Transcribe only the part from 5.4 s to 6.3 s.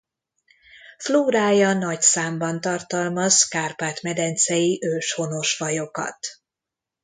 fajokat.